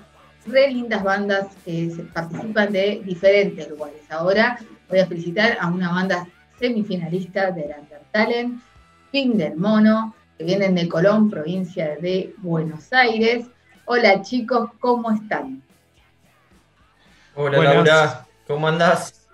[0.45, 4.01] re lindas bandas que participan de diferentes lugares.
[4.11, 4.59] Ahora
[4.89, 6.27] voy a felicitar a una banda
[6.59, 8.61] semifinalista del Undertalent,
[9.13, 10.15] Fin del Mono,
[10.45, 13.47] que vienen de Colón, provincia de Buenos Aires.
[13.87, 15.63] Hola chicos, ¿cómo están?
[17.35, 19.27] Hola Laura, ¿cómo andás?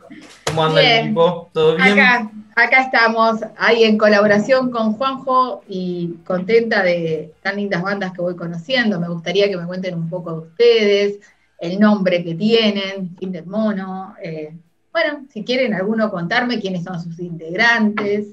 [0.44, 1.50] ¿Cómo anda el equipo?
[1.52, 1.98] ¿Todo bien?
[1.98, 8.22] Acá, acá estamos, ahí en colaboración con Juanjo y contenta de tan lindas bandas que
[8.22, 9.00] voy conociendo.
[9.00, 11.18] Me gustaría que me cuenten un poco de ustedes,
[11.58, 14.14] el nombre que tienen, Fin del Mono.
[14.22, 14.56] Eh,
[14.92, 18.28] bueno, si quieren alguno contarme quiénes son sus integrantes.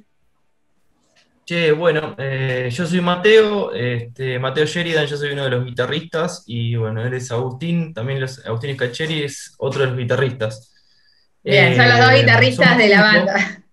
[1.47, 6.44] Che, bueno, eh, yo soy Mateo, este, Mateo Sheridan, yo soy uno de los guitarristas
[6.46, 10.74] y bueno, él es Agustín, también los, Agustín Scacheri es otro de los guitarristas.
[11.41, 13.63] Bien, son los dos eh, guitarristas de la banda.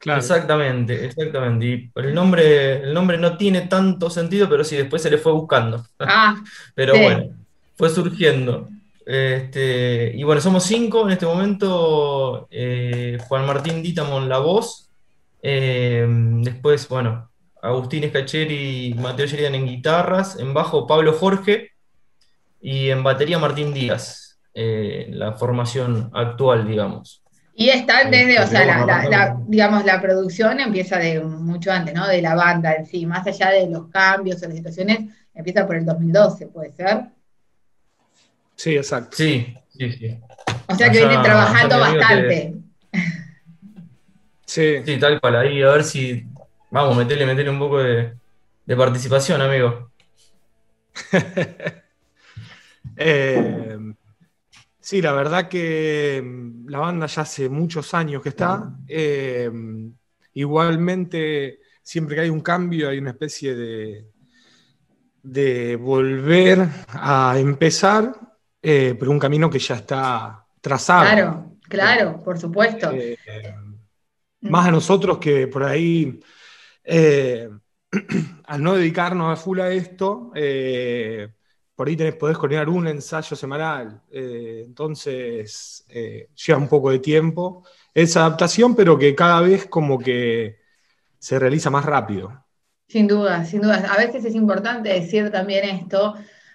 [0.00, 0.20] Claro.
[0.20, 1.66] Exactamente, exactamente.
[1.66, 5.32] Y el nombre, el nombre no tiene tanto sentido, pero sí, después se le fue
[5.32, 5.84] buscando.
[5.98, 6.34] Ah,
[6.74, 7.34] pero bueno,
[7.76, 8.70] fue surgiendo.
[9.04, 12.48] Este, y bueno, somos cinco en este momento.
[12.50, 14.89] Eh, Juan Martín Dítamo en la voz,
[15.42, 17.30] eh, después, bueno,
[17.62, 21.70] Agustín Escacheri y Mateo Sheridan en guitarras, en bajo Pablo Jorge
[22.60, 27.22] y en batería Martín Díaz, eh, la formación actual, digamos.
[27.54, 32.06] Y están desde, o sea, la, digamos, la producción empieza de mucho antes, ¿no?
[32.06, 35.00] De la banda en sí, más allá de los cambios o las situaciones,
[35.34, 37.02] empieza por el 2012, ¿puede ser?
[38.56, 39.16] Sí, exacto.
[39.16, 40.18] Sí, sí, sí.
[40.68, 42.54] O sea que vienen trabajando bastante.
[44.50, 44.82] Sí.
[44.84, 45.36] Sí, tal cual.
[45.36, 46.26] Ahí a ver si.
[46.72, 48.16] Vamos, meterle, meterle un poco de,
[48.76, 49.92] participación, amigo.
[52.96, 53.78] Eh,
[54.78, 58.74] sí, la verdad que mm, la banda ya hace muchos años que está.
[58.88, 59.50] Eh,
[60.34, 64.06] igualmente, siempre que hay un cambio, hay una especie de,
[65.22, 68.12] de volver a empezar,
[68.60, 71.02] eh, pero un camino que ya está trazado.
[71.02, 72.90] Claro, claro, por supuesto.
[74.42, 76.18] Más a nosotros que por ahí,
[76.84, 77.48] eh,
[78.44, 81.28] al no dedicarnos a full a esto, eh,
[81.74, 84.02] por ahí tenés, podés coordinar un ensayo semanal.
[84.10, 87.64] Eh, entonces, lleva un poco de tiempo.
[87.92, 90.58] esa adaptación, pero que cada vez como que
[91.18, 92.44] se realiza más rápido.
[92.86, 93.76] Sin duda, sin duda.
[93.92, 96.14] A veces es importante decir también esto,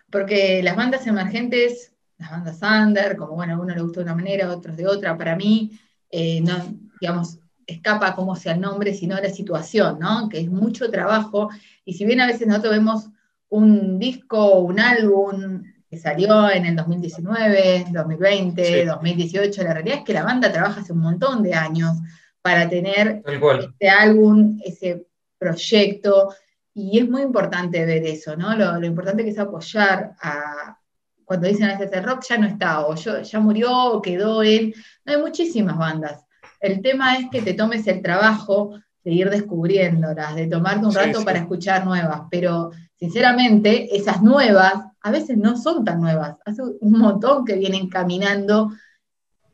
[0.10, 4.16] porque las bandas emergentes, las bandas under, como bueno, a uno le gusta de una
[4.16, 5.80] manera, a otros de otra, para mí,
[6.12, 10.30] digamos, escapa como sea el nombre, sino la situación, ¿no?
[10.30, 11.50] Que es mucho trabajo.
[11.84, 13.10] Y si bien a veces nosotros vemos
[13.50, 20.14] un disco, un álbum que salió en el 2019, 2020, 2018, la realidad es que
[20.14, 21.98] la banda trabaja hace un montón de años
[22.42, 23.24] para tener
[23.60, 25.08] este álbum, ese
[25.38, 26.34] proyecto.
[26.74, 28.56] Y es muy importante ver eso, ¿no?
[28.56, 30.78] Lo, importante que es apoyar a,
[31.24, 34.74] cuando dicen a veces el rock ya no está, o ya murió, o quedó en.
[35.06, 36.25] No hay muchísimas bandas
[36.66, 41.24] el tema es que te tomes el trabajo de ir descubriéndolas, de tomarte un rato
[41.24, 46.92] para escuchar nuevas, pero sinceramente esas nuevas a veces no son tan nuevas, hace un
[46.98, 48.72] montón que vienen caminando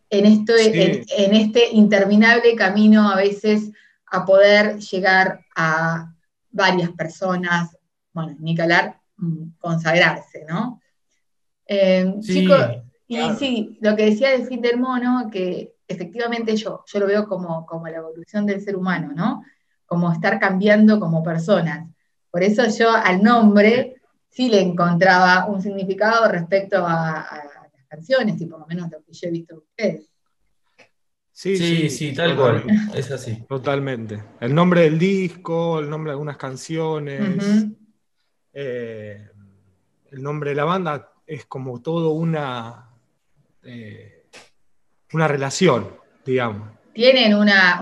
[0.10, 3.72] en, esto, en, este interminable camino a veces
[4.06, 6.14] a poder llegar a
[6.50, 7.78] varias personas,
[8.14, 10.82] bueno, ni que hablar, mm, consagrarse, ¿no?
[11.66, 12.66] Eh, chicos,
[13.08, 17.28] y sí, lo que decía de fin del mono, que efectivamente yo, yo lo veo
[17.28, 19.44] como, como la evolución del ser humano, ¿no?
[19.86, 21.90] Como estar cambiando como personas.
[22.30, 27.28] Por eso yo al nombre sí le encontraba un significado respecto a,
[27.74, 30.08] las canciones, y por lo menos lo que yo he visto de ustedes.
[31.34, 32.64] Sí, sí, sí, tal cual,
[32.94, 33.44] es así.
[33.48, 34.22] Totalmente.
[34.40, 37.68] El nombre del disco, el nombre de algunas canciones,
[38.54, 39.28] eh,
[40.12, 42.90] el nombre de la banda es como todo una...
[43.64, 44.21] Eh,
[45.14, 45.90] una relación,
[46.26, 46.70] digamos.
[46.94, 47.82] Tienen una,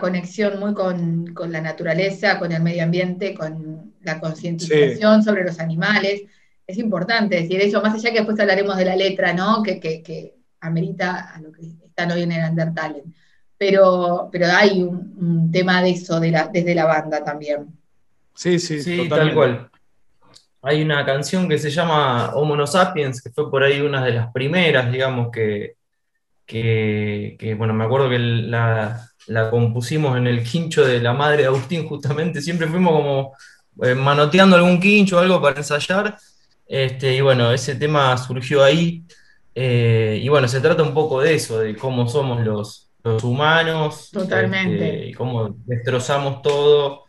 [0.00, 6.22] conexión muy con, la naturaleza, con el medio ambiente, con la concientización sobre los animales.
[6.66, 9.62] es importante decir eso, más allá que después hablaremos de la letra, ¿no?
[9.62, 13.04] Que, que, amerita a lo que están hoy en el Undertale.
[13.58, 17.66] Pero, pero hay un, tema de eso de la, desde la banda también.
[18.34, 19.70] Sí, sí, sí tal cual.
[20.62, 24.32] Hay una canción que se llama Homo Sapiens, que fue por ahí una de las
[24.32, 25.75] primeras, digamos, que,
[26.46, 31.48] que, bueno, me acuerdo que la, la, compusimos en el quincho de la madre de
[31.48, 33.32] Agustín, justamente, siempre fuimos como
[33.82, 36.16] eh, manoteando algún quincho o algo para ensayar,
[36.66, 39.04] este, y bueno, ese tema surgió ahí,
[39.54, 44.10] eh, y bueno, se trata un poco de eso, de cómo somos los, los humanos,
[44.12, 44.88] Totalmente.
[44.88, 47.04] Este, y cómo destrozamos todo.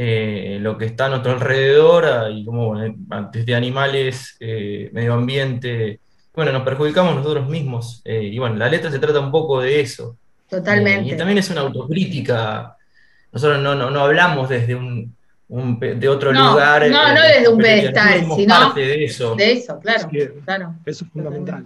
[0.00, 2.78] Eh, lo que está a nuestro alrededor ah, y como
[3.32, 6.00] desde animales, medio ambiente,
[6.38, 8.00] bueno, nos perjudicamos nosotros mismos.
[8.04, 10.16] Eh, y bueno, la letra se trata un poco de eso.
[10.48, 11.10] Totalmente.
[11.10, 12.76] Eh, y también es una autocrítica.
[13.32, 15.12] Nosotros no, no, hablamos desde un,
[15.48, 16.88] de otro lugar.
[16.88, 19.34] No, no eh, desde un pedestal, sino parte de eso.
[19.34, 20.08] De eso, claro.
[20.44, 20.74] claro.
[20.86, 21.64] Eso es fundamental.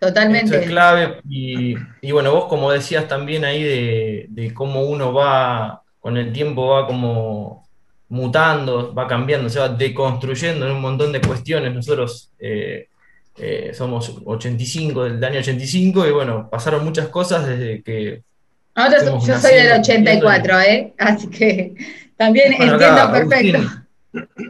[0.00, 0.46] Totalmente.
[0.46, 1.20] Eso es clave.
[1.28, 6.32] Y, y, bueno, vos como decías también ahí de, de cómo uno va, con el
[6.32, 7.68] tiempo va como
[8.08, 11.72] mutando, va cambiando, se va deconstruyendo en un montón de cuestiones.
[11.72, 12.88] Nosotros eh,
[13.74, 18.22] somos 85, del año 85, y bueno, pasaron muchas cosas desde que...
[18.76, 20.94] yo soy del 84, ¿eh?
[20.98, 21.74] Así que
[22.16, 23.82] también entiendo perfecto.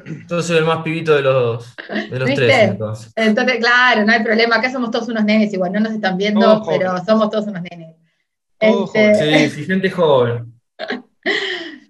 [0.04, 2.70] Entonces soy el más pibito de los, de los tres.
[2.70, 3.12] Entonces.
[3.14, 3.58] entonces.
[3.58, 4.56] claro, no hay problema.
[4.56, 7.96] Acá somos todos unos nenes, igual no nos están viendo, pero somos todos unos nenes.
[8.58, 9.50] Este...
[9.50, 10.52] Sí, gente joven.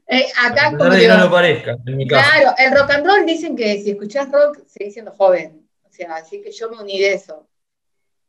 [0.08, 2.28] Eh, acá como no lo parezca, en mi caso.
[2.28, 5.61] Claro, el rock and roll dicen que si escuchás rock, seguís siendo joven
[6.08, 7.48] así que yo me uní de eso.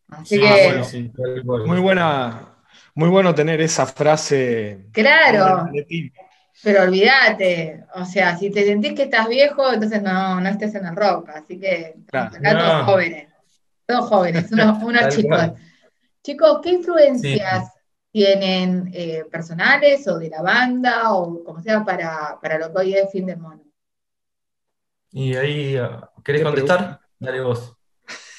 [0.09, 1.43] Así que.
[1.43, 2.55] muy buena,
[2.95, 4.87] muy bueno tener esa frase.
[4.91, 5.69] Claro.
[6.61, 10.85] Pero olvídate, o sea, si te sentís que estás viejo, entonces no, no estés en
[10.85, 11.29] el rock.
[11.29, 13.27] Así que acá todos jóvenes,
[13.85, 15.51] todos jóvenes, unos, chicos.
[16.23, 17.73] Chicos, ¿qué influencias
[18.11, 22.93] tienen eh, personales o de la banda o como sea para, para lo que hoy
[22.93, 23.63] es fin del mono?
[25.11, 27.02] Y ahí, ah, ¿querés contestar?
[27.23, 27.73] Dale vos.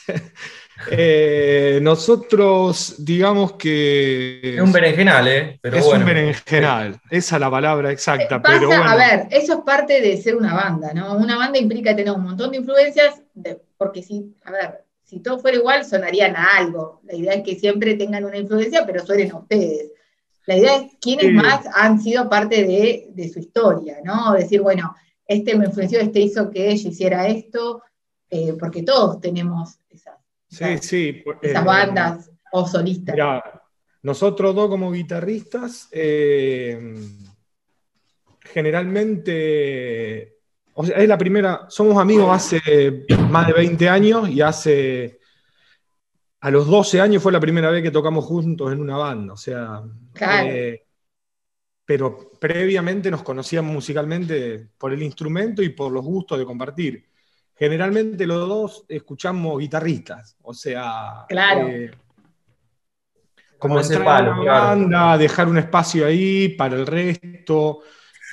[0.91, 4.57] Eh, nosotros, digamos que.
[4.57, 5.61] Es un berenjenal, ¿eh?
[5.63, 8.43] es un berenjenal, esa es la palabra exacta.
[8.43, 11.17] pero A ver, eso es parte de ser una banda, ¿no?
[11.17, 13.23] Una banda implica tener un montón de influencias,
[13.79, 17.01] porque si, a ver, si todo fuera igual, sonarían a algo.
[17.05, 19.93] La idea es que siempre tengan una influencia, pero suenen a ustedes.
[20.45, 24.33] La idea es quiénes más han sido parte de, de, su historia, ¿no?
[24.33, 24.95] Decir, bueno,
[25.27, 27.81] este me influenció, este hizo que ella hiciera esto,
[28.31, 33.17] eh, porque todos tenemos esas, sí, esas eh, bandas o solistas.
[34.03, 36.97] nosotros dos como guitarristas, eh,
[38.41, 40.39] generalmente,
[40.75, 45.21] o sea, es la primera, somos amigos hace más de 20 años y hace,
[46.41, 49.37] a los 12 años fue la primera vez que tocamos juntos en una banda, o
[49.37, 49.83] sea,
[51.85, 57.14] pero previamente nos conocíamos musicalmente por el instrumento y por los gustos de compartir
[57.57, 61.69] generalmente los dos escuchamos guitarristas, o sea, claro.
[61.69, 61.91] Eh,
[63.59, 67.81] como entrar a banda, dejar un espacio ahí para el resto,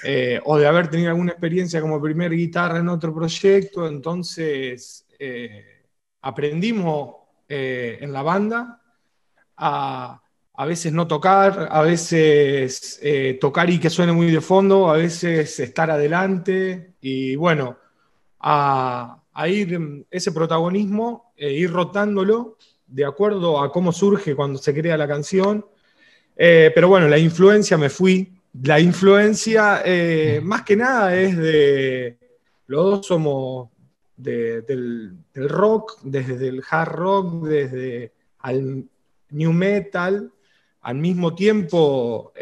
[0.04, 5.86] eh, o de haber tenido alguna experiencia como primer guitarra en otro proyecto, entonces eh,
[6.22, 7.16] aprendimos
[7.54, 8.82] en la banda
[9.58, 10.22] a,
[10.54, 13.02] a veces no tocar, a veces
[13.42, 17.78] tocar y que suene muy de fondo, a veces estar adelante, y bueno,
[18.42, 22.58] a, ir mm, ese protagonismo, e ir rotándolo
[22.88, 25.66] de acuerdo a cómo surge cuando se crea la canción.
[26.36, 28.34] Eh, pero bueno, la influencia me fui.
[28.64, 32.18] La influencia, eh, más que nada, es de.
[32.68, 33.70] Los dos somos
[34.16, 38.86] del, rock, desde el hard rock, desde al
[39.30, 40.32] new metal.
[40.82, 42.34] Al mismo tiempo,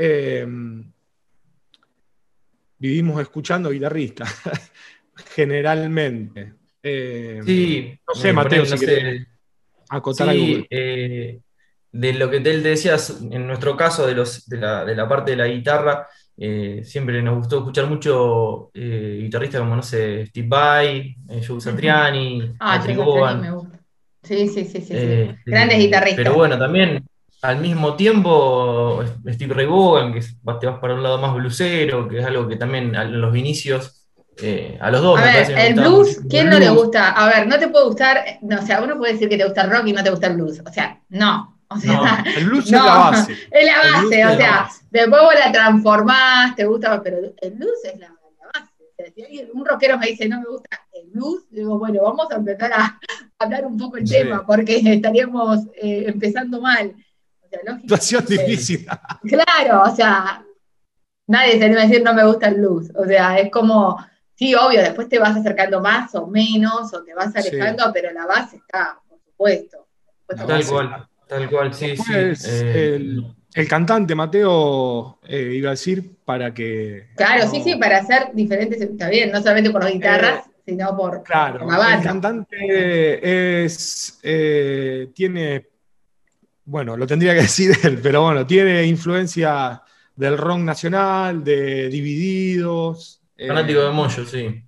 [2.77, 4.33] vivimos escuchando guitarristas.
[5.35, 6.53] generalmente.
[6.81, 9.25] Eh, sí, no sé, Mateo, si no
[9.89, 11.39] acotar sí, eh,
[11.91, 15.47] de lo que te decías, en nuestro caso, de, los, de, la, parte de la
[15.47, 16.07] guitarra,
[16.37, 22.81] eh, siempre nos gustó escuchar mucho guitarristas como, no sé, Steve Vai, Joe Satriani, ah,
[22.85, 23.79] me gusta.
[24.21, 24.95] Sí, sí, sí, sí.
[25.45, 26.23] Grandes guitarristas.
[26.23, 27.03] Pero bueno, también
[27.41, 32.19] al mismo tiempo, Steve Ray Vaughan, que te vas para un lado más blusero, que
[32.19, 33.98] es algo que también en los inicios
[34.41, 35.19] eh, a los dos.
[35.19, 37.11] A ver, el blues, ¿quién no le gusta?
[37.11, 39.63] A ver, no te puede gustar, no, o sea, uno puede decir que te gusta
[39.63, 40.61] el rock y no te gusta el blues.
[40.65, 41.57] O sea, no.
[41.69, 43.33] O sea, el blues es la base.
[43.51, 47.99] Es la base, o sea, después vos la transformás, te gusta, pero el blues es
[47.99, 48.73] la, base.
[48.97, 52.35] O Si un rockero me dice no me gusta el blues, digo, bueno, vamos a
[52.35, 52.99] empezar a
[53.39, 56.95] hablar un poco el tema, porque estaríamos eh, empezando mal.
[57.81, 58.87] Situación difícil.
[59.23, 60.43] Claro, o sea,
[61.27, 62.91] nadie se debe decir no me gusta el blues.
[62.95, 63.97] O sea, es como,
[64.39, 68.25] sí, obvio, después te vas acercando más o menos, o te vas alejando, pero la
[68.25, 69.85] base está, por supuesto.
[70.27, 72.13] tal cual, tal cual, sí, sí.
[72.15, 73.17] Eh,
[73.53, 77.09] el, cantante Mateo eh, iba a decir para que.
[77.17, 80.95] Claro, sí, sí, para hacer diferentes, está bien, no solamente por las guitarras, eh, sino
[80.95, 81.97] por, claro, la banda.
[81.97, 84.21] El cantante es,
[85.13, 85.67] tiene
[86.63, 89.83] bueno, lo tendría que decir él, pero bueno, tiene influencia
[90.15, 93.18] del rock nacional, de Divididos.
[93.39, 94.65] Eh, Fanático de Moyo, sí.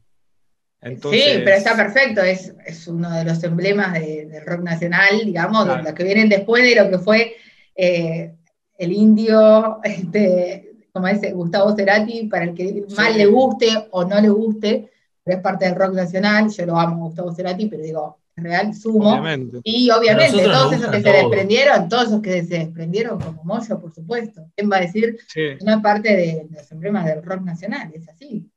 [0.81, 5.93] Sí, pero está perfecto, es, uno de los emblemas del rock nacional, digamos, de los
[5.93, 7.35] que vienen después de lo que fue
[7.75, 8.33] eh,
[8.77, 14.21] el indio, este, como dice Gustavo Cerati, para el que más le guste o no
[14.21, 14.89] le guste,
[15.23, 19.21] pero es parte del rock nacional, yo lo amo Gustavo Cerati, pero digo, real sumo.
[19.63, 23.93] Y obviamente, todos esos que se desprendieron, todos esos que se desprendieron como Moyo, por
[23.93, 24.47] supuesto.
[24.55, 25.17] ¿Quién va a decir
[25.61, 27.91] una parte de, los emblemas del rock nacional?
[27.93, 28.49] Es así.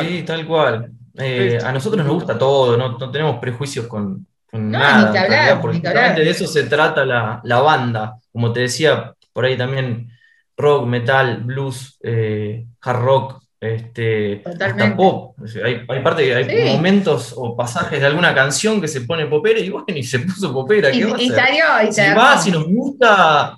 [0.00, 0.90] Sí, tal cual.
[1.16, 5.10] Eh, a nosotros nos gusta todo, no, tenemos prejuicios con, nada.
[5.10, 8.16] Ni hablar, porque de eso se trata la, banda.
[8.32, 10.10] Como te decía, por ahí también
[10.56, 15.36] rock, metal, blues, eh, hard rock, este, hasta pop.
[15.64, 19.70] Hay, hay, parte, hay momentos o pasajes de alguna canción que se pone popera y
[19.70, 20.90] bueno, ni se puso popera.
[20.92, 23.56] ¿qué y, salió, y si va, si nos gusta,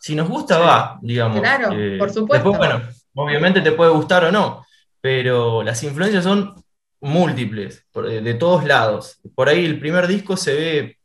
[0.00, 1.40] si nos gusta, va, digamos.
[1.40, 2.50] Claro, eh, por supuesto.
[2.50, 2.82] Después, bueno,
[3.14, 4.64] obviamente te puede gustar o no,
[5.02, 6.54] pero las influencias son
[7.00, 9.20] múltiples, de todos lados.
[9.34, 10.96] Por ahí el primer disco se ve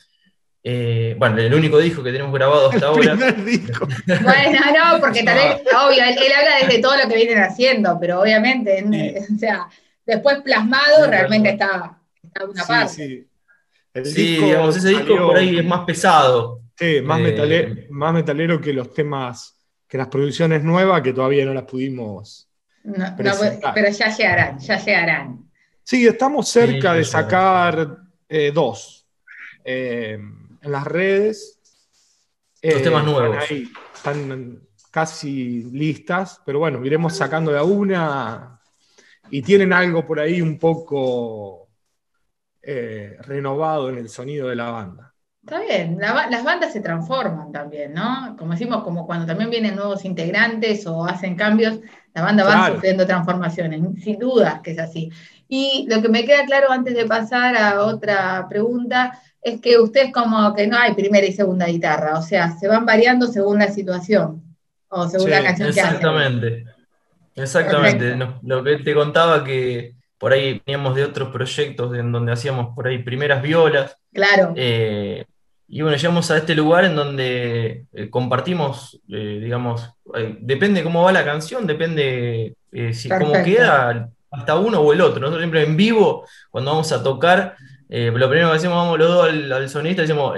[0.70, 3.16] eh, bueno, el único disco que tenemos grabado hasta ahora.
[3.16, 8.20] bueno, no, porque tal vez, obvio, él, habla desde todo lo que vienen haciendo, pero
[8.20, 8.84] obviamente,
[9.34, 9.70] o sea,
[10.06, 12.94] después plasmado realmente está, está una parte.
[12.94, 13.30] Sí,
[14.04, 14.44] sí.
[14.44, 16.60] digamos, ese disco por ahí es más pesado.
[16.78, 21.54] Sí, más, eh, más metalero que los temas, que las producciones nuevas que todavía no
[21.54, 22.47] las pudimos.
[22.88, 25.50] No, pero ya llegarán, ya llegarán.
[25.84, 27.98] Sí, estamos cerca de sacar
[28.30, 29.06] eh, dos.
[29.66, 31.60] Eh, en las redes.
[32.62, 33.44] Los temas eh, nuevos.
[33.94, 38.60] Están, casi listas, pero bueno, iremos sacando de a una
[39.30, 41.70] y tienen algo por ahí un poco
[42.62, 45.14] eh, renovado en el sonido de la banda.
[45.48, 48.36] Está bien, las bandas se transforman también, ¿no?
[48.38, 51.80] Como decimos, como cuando también vienen nuevos integrantes o hacen cambios,
[52.14, 55.10] la banda va sufriendo transformaciones, sin duda que es así.
[55.48, 60.12] Y lo que me queda claro antes de pasar a otra pregunta es que ustedes
[60.12, 63.70] como que no hay primera y segunda guitarra, o sea, se van variando según la
[63.70, 64.44] situación
[64.90, 65.96] o según la canción que hacen.
[65.96, 66.66] Exactamente,
[67.38, 68.18] exactamente.
[68.42, 72.86] lo que te contaba que por ahí veníamos de otros proyectos en donde hacíamos por
[72.86, 73.98] ahí primeras violas.
[74.12, 74.52] Claro.
[74.58, 75.26] Eh,
[75.70, 79.92] y bueno, llegamos a este lugar en donde eh, compartimos, eh, digamos,
[80.40, 82.56] depende cómo va la canción, depende
[82.94, 85.20] si cómo queda hasta uno o el otro.
[85.20, 87.56] Nosotros siempre en vivo, cuando vamos a tocar,
[87.90, 90.38] eh, lo primero que decimos, vamos los dos al, al sonista, decimos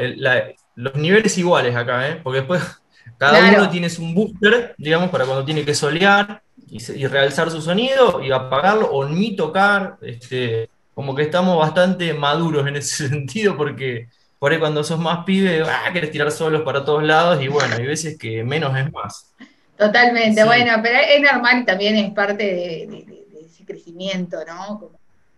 [0.76, 2.20] los niveles iguales acá, ¿eh?
[2.24, 2.62] porque después
[3.18, 8.22] cada uno tiene un booster, digamos, para cuando tiene que solear y, realzar su sonido
[8.24, 9.98] y apagarlo o ni tocar.
[10.02, 14.08] Este, como que estamos bastante maduros en ese sentido porque
[14.40, 17.76] por ahí cuando sos más pibe, ah, querés tirar solos para todos lados y bueno,
[17.76, 19.32] hay veces que menos es más.
[19.78, 23.06] Totalmente, bueno, pero es normal y también es parte de,
[23.46, 24.92] ese crecimiento, ¿no?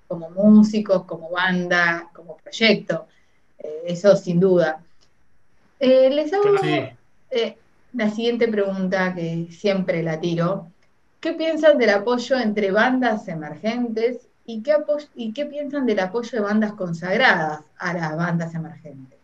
[0.07, 3.07] como músicos, como banda, como proyecto.
[3.57, 4.83] Eh, eso sin duda.
[5.79, 6.55] Eh, les hago
[7.31, 7.57] eh,
[7.93, 10.67] la siguiente pregunta que siempre la tiro.
[11.21, 14.75] ¿Qué piensan del apoyo entre bandas emergentes y qué,
[15.15, 19.19] y qué piensan del apoyo de bandas consagradas a las bandas emergentes?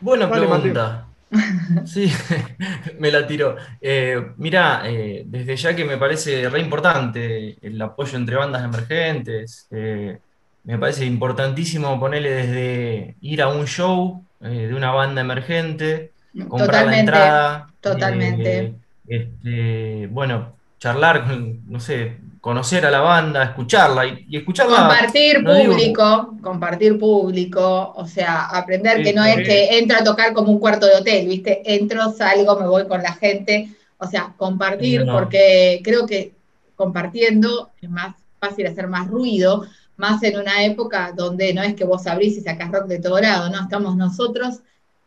[0.00, 1.04] Buena pregunta.
[1.84, 2.10] Sí,
[2.98, 3.56] me la tiró.
[3.82, 9.66] Eh, mira, eh, desde ya que me parece re importante el apoyo entre bandas emergentes,
[9.70, 10.18] eh,
[10.64, 16.12] me parece importantísimo ponerle desde ir a un show de una banda emergente,
[16.48, 17.66] comprar la entrada.
[17.82, 18.72] Totalmente.
[19.06, 21.26] Este, bueno, charlar,
[21.66, 22.16] no sé,
[22.48, 24.78] conocer a la banda, escucharla y, escucharla.
[24.78, 30.52] Compartir público, compartir público, o sea, aprender que no es que entro a tocar como
[30.52, 31.60] un cuarto de hotel, ¿viste?
[31.62, 36.32] Entro, salgo, me voy con la gente, o sea, compartir, porque creo que
[36.74, 39.66] compartiendo es más fácil hacer más ruido,
[39.98, 43.20] más en una época donde no es que vos abrís y sacás rock de todo
[43.20, 43.60] lado, ¿no?
[43.60, 44.60] Estamos nosotros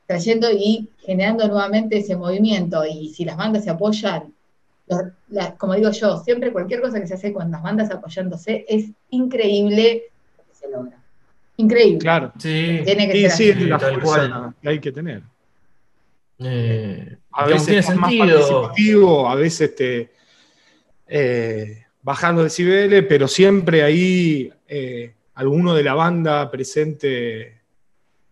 [0.05, 4.31] trayendo y generando nuevamente ese movimiento, y si las bandas se apoyan,
[5.57, 10.03] como digo yo, siempre cualquier cosa que se hace con las bandas apoyándose es increíble
[10.37, 10.97] lo que se logra.
[11.57, 11.99] Increíble.
[11.99, 12.31] Claro.
[12.37, 12.81] Sí.
[12.83, 15.21] Tiene que ser sí, la fuerza que hay que tener.
[16.39, 20.11] Eh, a veces es más participativo, a veces te
[21.07, 27.61] eh, bajando decibeles, pero siempre ahí eh, alguno de la banda presente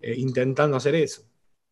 [0.01, 1.23] intentando hacer eso.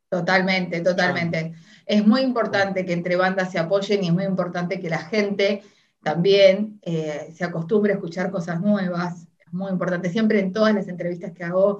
[0.10, 1.54] Totalmente, totalmente.
[1.88, 5.64] Es muy importante que entre bandas se apoyen y es muy importante que la gente
[6.04, 9.26] también se acostumbre a escuchar cosas nuevas.
[9.40, 10.10] Es muy importante.
[10.10, 11.80] Siempre en todas las entrevistas que hago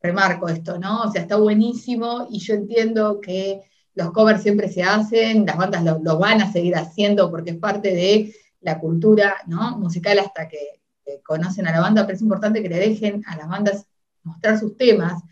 [0.00, 1.02] remarco esto, ¿no?
[1.02, 3.62] O sea, está buenísimo y yo entiendo que
[3.94, 7.94] los covers siempre se hacen, las bandas lo, van a seguir haciendo porque es parte
[7.94, 9.36] de la cultura
[9.76, 10.58] musical hasta que,
[11.24, 13.86] conocen a la banda, pero es importante que le dejen a las bandas
[14.24, 15.22] mostrar sus temas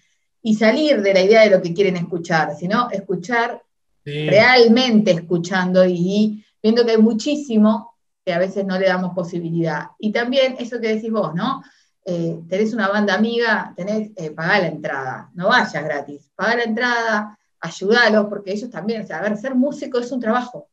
[0.41, 3.63] y salir de la idea de lo que quieren escuchar, sino escuchar
[4.07, 9.89] realmente escuchando y viendo que hay muchísimo que a veces no le damos posibilidad.
[9.99, 11.63] Y también eso que decís vos, ¿no?
[12.05, 16.65] Eh, tenés una banda amiga, tenés, eh, pagar la entrada, no vayas gratis, pagar la
[16.65, 20.69] entrada, ayúdalos, porque ellos también, o sea, a ver, ser músico es un trabajo.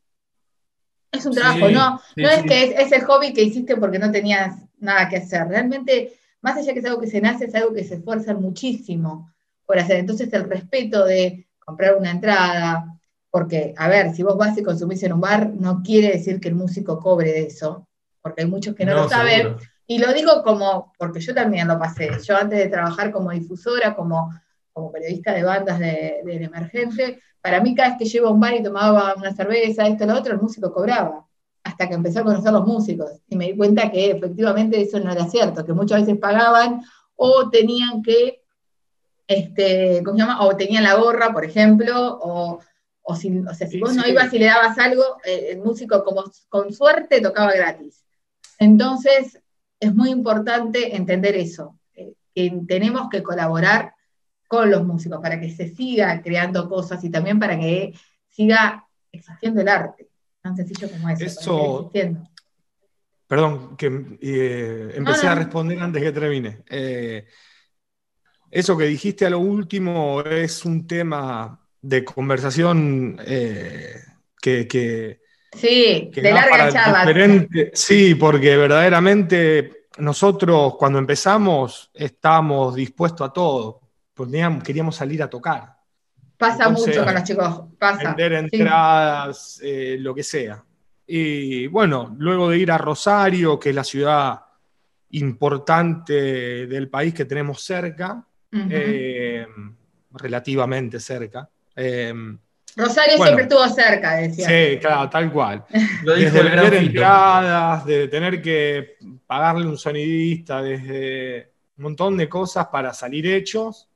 [1.10, 4.56] Es un trabajo, no, no es que es ese hobby que hiciste porque no tenías
[4.78, 5.46] nada que hacer.
[5.46, 9.32] Realmente, más allá que es algo que se nace, es algo que se esfuerzan muchísimo
[9.64, 9.98] por hacer.
[9.98, 12.94] Entonces, el respeto de comprar una entrada,
[13.34, 16.46] porque, a ver, si vos vas y consumís en un bar, no quiere decir que
[16.46, 17.88] el músico cobre de eso,
[18.22, 19.56] porque hay muchos que no, lo saben.
[19.88, 22.10] Y lo digo como, porque yo también lo pasé.
[22.22, 24.30] Yo antes de trabajar como difusora, como
[24.72, 28.38] como periodista de bandas del de emergente, para mí cada vez que llego a un
[28.38, 31.26] bar y tomaba una cerveza, esto, lo otro, el músico cobraba,
[31.64, 33.20] hasta que empecé a conocer los músicos.
[33.26, 36.82] Y me di cuenta que efectivamente eso no era cierto, que muchas veces pagaban
[37.16, 38.44] o tenían que,
[39.26, 40.44] este, ¿cómo se llama?
[40.44, 42.60] O tenían la gorra, por ejemplo, o,
[43.04, 46.02] o, si, o sea, si vos no ibas y le dabas algo, eh, el músico
[46.02, 48.04] como con suerte tocaba gratis.
[48.58, 49.38] Entonces,
[49.78, 53.94] es muy importante entender eso, eh, que tenemos que colaborar
[54.48, 57.94] con los músicos, para que se siga creando cosas y también para que
[58.28, 60.08] siga existiendo el arte.
[60.40, 61.24] Tan sencillo como eso.
[61.24, 61.90] Eso
[63.26, 66.62] perdón, que eh, empecé a responder antes que termine.
[66.68, 67.26] Eh,
[68.50, 74.00] eso que dijiste a lo último es un tema de conversación eh,
[74.40, 75.20] que,
[75.52, 77.46] Sí, de larga charla.
[77.72, 83.80] Sí, porque verdaderamente nosotros cuando empezamos estábamos dispuestos a todo
[84.64, 85.76] queríamos salir a tocar.
[86.36, 88.14] Pasa mucho con los chicos, pasa.
[88.14, 90.64] Vender entradas, eh, lo que sea.
[91.06, 94.40] Y bueno, luego de ir a Rosario, que es la ciudad
[95.10, 99.46] importante del país que tenemos cerca, eh,
[100.12, 101.48] relativamente cerca.
[101.76, 102.12] Eh,
[102.76, 104.48] Rosario siempre estuvo cerca, decía.
[104.48, 105.64] Sí, claro, tal cual.
[106.04, 112.92] desde vender entradas, de tener que pagarle un sonidista, desde un montón de cosas para
[112.92, 113.88] salir hechos.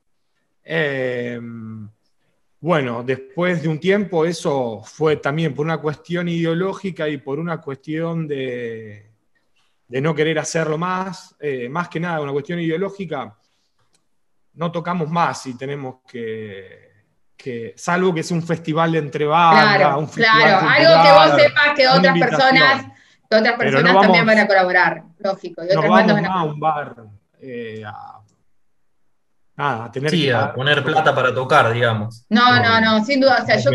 [0.63, 1.41] Eh,
[2.61, 7.61] bueno, después de un tiempo eso fue también por una cuestión ideológica y por una
[7.61, 9.11] cuestión de,
[9.89, 13.37] no querer hacerlo más, eh, más que nada una cuestión ideológica,
[14.55, 16.98] no tocamos más y tenemos que,
[17.77, 21.75] salvo que sea un festival de entre claro, un festival Claro, algo que vos sepas
[21.77, 22.87] que otras personas,
[23.31, 25.63] otras personas también van a colaborar, lógico.
[25.65, 26.97] Y no vamos a, un bar
[27.41, 28.21] eh, a
[29.59, 32.25] nada, tener sí, a poner plata para tocar, digamos.
[32.29, 33.41] No, no, no, sin duda.
[33.43, 33.71] O sea, yo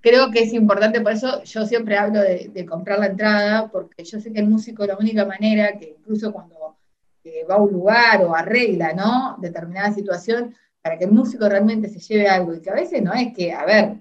[0.00, 4.20] creo, que es importante, por eso yo siempre hablo de, comprar la entrada, porque yo
[4.20, 6.76] sé que el músico la única manera que incluso cuando
[7.24, 9.36] eh, va a un lugar o arregla, ¿no?
[9.38, 13.12] Determinada situación, para que el músico realmente se lleve algo, y que a veces no
[13.12, 13.96] es que, a ver,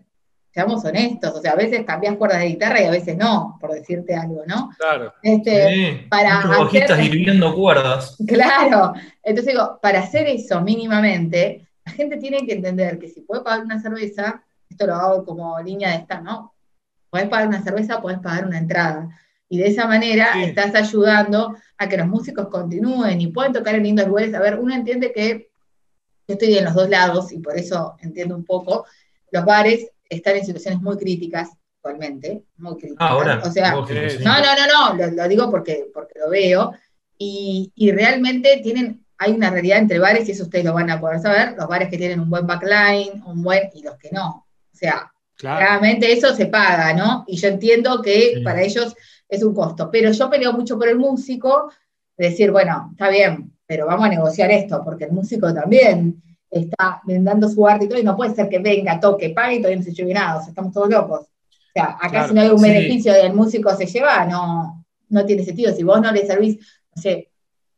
[0.51, 3.71] seamos honestos, o sea, a veces cambias cuerdas de guitarra y a veces no, por
[3.71, 4.71] decirte algo, ¿no?
[4.77, 5.13] Claro.
[5.21, 8.17] Este, para hacer, hirviendo cuerdas.
[8.27, 8.93] Claro.
[9.23, 13.63] Entonces digo, para hacer eso mínimamente, la gente tiene que entender que si puede pagar
[13.63, 16.53] una cerveza, esto lo hago como línea de esta, ¿no?
[17.09, 19.09] Puedes pagar una cerveza, puedes pagar una entrada.
[19.47, 23.83] Y de esa manera estás ayudando a que los músicos continúen y puedan tocar en
[23.83, 24.33] lindos lugares.
[24.35, 25.48] A ver, uno entiende que
[26.29, 28.85] yo estoy en los dos lados y por eso entiendo un poco.
[29.31, 32.97] Los bares están en situaciones muy críticas actualmente, muy críticas.
[32.99, 36.71] Ah, ahora, o sea, no, no, no, no, lo, digo porque, porque lo veo.
[37.17, 41.19] Y, realmente tienen, hay una realidad entre bares, y eso ustedes lo van a poder
[41.19, 44.45] saber, los bares que tienen un buen backline, un buen, y los que no.
[44.71, 47.23] O sea, claramente eso se paga, ¿no?
[47.27, 48.95] Y yo entiendo que para ellos
[49.27, 49.89] es un costo.
[49.91, 51.71] Pero yo peleo mucho por el músico,
[52.17, 57.03] de decir, bueno, está bien, pero vamos a negociar esto, porque el músico también está
[57.05, 59.77] vendando su arte y todo, y no puede ser que venga, toque, pague y todavía
[59.77, 61.19] no se lleve nada, o sea, estamos todos locos.
[61.19, 65.45] O sea, acá si no hay un beneficio del músico se lleva, no, no tiene
[65.45, 65.71] sentido.
[65.71, 66.57] Si vos no le servís,
[66.95, 67.29] no sé,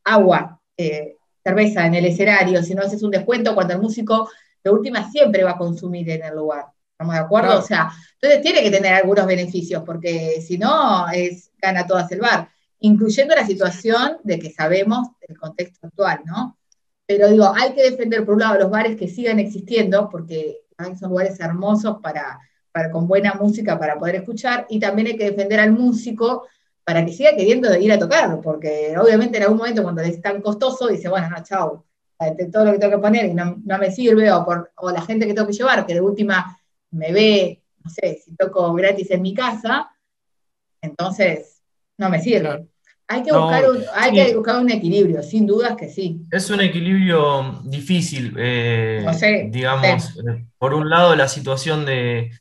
[0.06, 4.30] agua, eh, cerveza en el escenario, si no haces un descuento, cuando el músico
[4.64, 6.68] de última siempre va a consumir en el lugar.
[6.94, 7.60] ¿Estamos de acuerdo?
[7.60, 12.22] O sea, entonces tiene que tener algunos beneficios, porque si no, es gana todas el
[12.22, 12.48] bar,
[12.82, 16.58] incluyendo la situación de que sabemos el contexto actual, ¿no?
[17.06, 20.62] Pero digo, hay que defender por un lado los bares que sigan existiendo, porque
[21.00, 22.40] son lugares hermosos para,
[22.92, 26.48] con buena música para poder escuchar, y también hay que defender al músico
[26.84, 30.42] para que siga queriendo ir a tocar, porque obviamente en algún momento cuando es tan
[30.42, 31.86] costoso, dice, bueno, no, chao,
[32.52, 35.28] todo lo que tengo que poner y no, me sirve, o, por, o la gente
[35.28, 36.58] que tengo que llevar, que de última
[36.92, 39.92] me ve, no sé, si toco gratis en mi casa,
[40.82, 41.62] entonces
[41.98, 42.71] no me sirve.
[43.12, 46.22] Hay que, buscar, un, hay que buscar un equilibrio, sin dudas que sí.
[46.32, 49.06] Es un equilibrio difícil, eh,
[49.50, 52.32] digamos, eh, por un lado la situación de,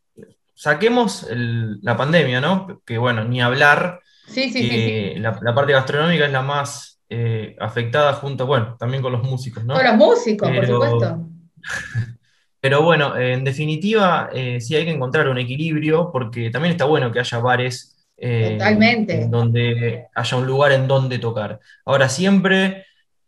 [0.55, 2.81] saquemos la pandemia, ¿no?
[2.87, 8.13] Que bueno, ni hablar, sí, sí, sí, la, parte gastronómica es la más eh, afectada
[8.13, 9.75] junto, bueno, también con los músicos, ¿no?
[9.75, 11.27] Con los músicos, por supuesto.
[12.61, 14.31] Pero bueno, en definitiva,
[14.61, 19.29] sí hay que encontrar un equilibrio, porque también está bueno que haya bares eh, Totalmente.
[19.29, 21.59] donde haya un lugar en donde tocar.
[21.87, 22.85] Ahora, siempre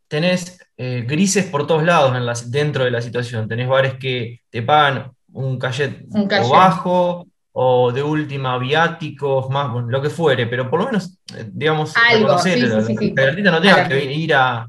[0.06, 3.48] tenés eh, grises por todos lados en dentro de la situación.
[3.48, 10.02] Tenés bares que te pagan un cachet, o bajo, o de última viáticos, más, lo
[10.02, 14.34] que fuere, pero por lo menos, eh, digamos, Algo, sí, artista no tenga que ir
[14.34, 14.68] a,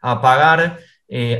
[0.00, 0.78] pagar.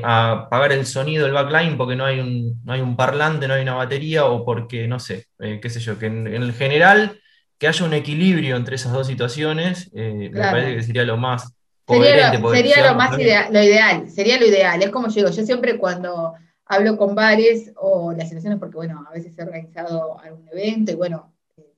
[0.02, 3.54] a pagar el sonido del backline porque no hay, un, no hay un parlante, no
[3.54, 7.20] hay una batería o porque, no sé, qué sé yo, que en, en el general
[7.64, 11.50] que haya un equilibrio entre esas dos situaciones, eh, me parece que sería lo más
[11.86, 12.36] coherente.
[12.54, 14.82] Sería lo, más ideal, lo ideal, sería lo ideal.
[14.82, 16.34] Es como yo digo, yo siempre cuando
[16.66, 20.94] hablo con bares o las situaciones, porque bueno, a veces he organizado algún evento y
[20.94, 21.32] bueno,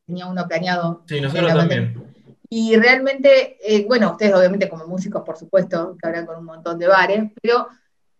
[0.07, 1.05] tenía uno planeado.
[1.07, 2.03] Sí, nosotros también.
[2.51, 6.81] Y realmente, eh, bueno, ustedes obviamente como músicos, por supuesto, que hablan con un montón
[6.81, 7.69] de bares, pero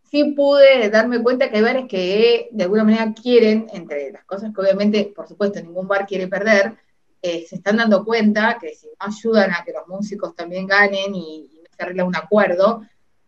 [0.09, 4.53] sí pude darme cuenta que hay bares que de alguna manera quieren, entre las cosas
[4.55, 6.86] que obviamente, por supuesto, ningún bar quiere perder,
[7.27, 11.13] eh, se están dando cuenta que si no ayudan a que los músicos también ganen
[11.13, 12.83] y, no se arregla un acuerdo,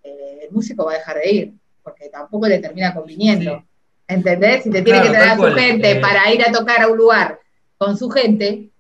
[0.05, 3.65] eh, el músico va a dejar de ir, porque tampoco le termina conviniendo.
[4.07, 4.63] ¿Entendés?
[4.63, 6.01] Si te tiene que traer a su gente eh.
[6.01, 7.41] para ir a tocar a un lugar
[7.77, 8.71] con su gente,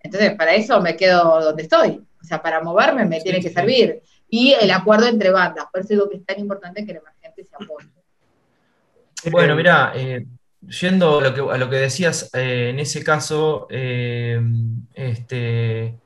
[0.00, 2.02] entonces para eso me quedo donde estoy.
[2.22, 4.02] O sea, para moverme me tiene que servir.
[4.30, 5.66] Y el acuerdo entre bandas.
[5.70, 7.88] Por eso digo que es tan importante que el emergente se apoye.
[9.30, 9.92] Bueno, mira,
[10.68, 14.40] yendo a lo que, decías eh, en ese caso, eh,
[14.94, 15.98] este,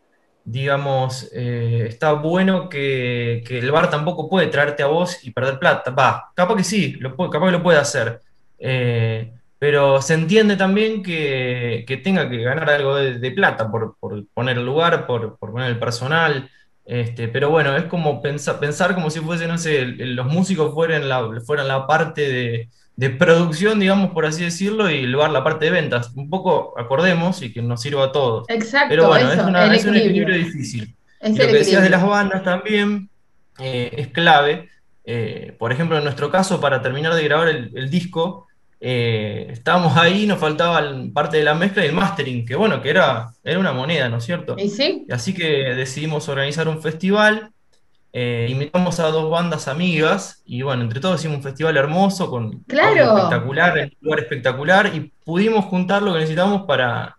[0.45, 5.91] digamos, eh, está bueno que, el bar tampoco puede traerte a vos y perder plata.
[5.91, 8.21] Va, capaz que sí, lo capaz que lo puede hacer.
[9.59, 13.97] pero se entiende también que, tenga que ganar algo de, plata por,
[14.35, 16.51] poner el lugar, por, poner el personal.
[16.85, 19.47] Este, pero bueno, es como pensar, pensar como si fuese,
[19.87, 25.07] los músicos fueran la, fueran la parte de, de producción, digamos, por así decirlo, y
[25.07, 26.11] lugar la parte de ventas.
[26.17, 28.51] Un poco acordemos y que nos sirva a todos.
[28.51, 28.89] Exacto.
[28.89, 29.31] Pero bueno,
[29.73, 30.97] es, un equilibrio difícil.
[31.23, 33.09] lo que decías de las bandas también
[33.61, 34.69] eh, es clave.
[35.05, 38.49] Eh, por ejemplo, en nuestro caso, para terminar de grabar el, disco,
[38.81, 40.83] eh, estábamos ahí, nos faltaba
[41.15, 44.17] parte de la mezcla y el mastering, que bueno, que era, era una moneda, ¿no
[44.17, 44.57] es cierto?
[44.59, 45.07] ¿Y sí?
[45.09, 47.53] Así que decidimos organizar un festival
[48.13, 52.61] eh, invitamos a dos bandas amigas y bueno, entre todos hicimos un festival hermoso con
[52.61, 53.17] claro.
[53.17, 57.19] espectacular, en un lugar espectacular y pudimos juntar lo que necesitamos para...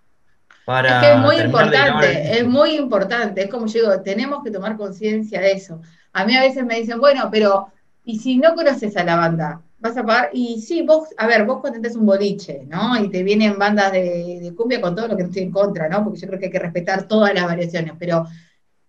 [0.65, 4.52] para es que es muy importante, es muy importante, es como yo digo, tenemos que
[4.52, 5.82] tomar conciencia de eso.
[6.13, 7.67] A mí a veces me dicen, bueno, pero
[8.04, 9.62] ¿y si no conoces a la banda?
[9.82, 10.32] ¿Vas a pagar?
[10.34, 13.02] Y sí, vos, a ver, vos contentes un boliche, ¿no?
[13.02, 15.88] Y te vienen bandas de, de cumbia con todo lo que no estoy en contra,
[15.88, 16.04] ¿no?
[16.04, 18.28] Porque yo creo que hay que respetar todas las variaciones, pero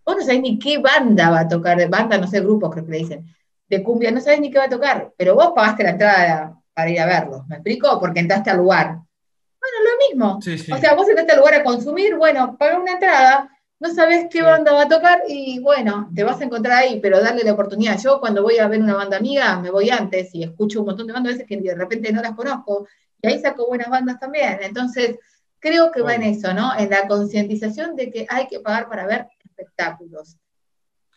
[0.04, 2.84] vos no sabés ni qué banda va a tocar, de banda, no sé, grupos creo
[2.84, 3.34] que le dicen,
[3.68, 6.90] de cumbia, no sabés ni qué va a tocar, pero vos pagaste la entrada para
[6.90, 7.98] ir a verlo, ¿me explico?
[8.00, 8.86] Porque entraste al lugar.
[8.86, 10.38] Bueno, lo mismo.
[10.74, 14.42] O sea, vos entraste al lugar a consumir, bueno, paga una entrada, no sabés qué
[14.42, 17.98] banda va a tocar y bueno, te vas a encontrar ahí, pero darle la oportunidad.
[17.98, 21.06] Yo cuando voy a ver una banda amiga, me voy antes y escucho un montón
[21.06, 22.86] de bandas a veces que de repente no las conozco
[23.22, 24.58] y ahí saco buenas bandas también.
[24.62, 25.18] Entonces,
[25.58, 26.78] creo que va en eso, ¿no?
[26.78, 29.28] En la concientización de que hay que pagar para ver
[29.60, 30.36] espectáculos.